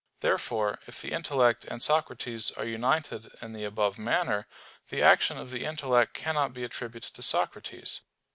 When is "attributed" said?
6.63-7.13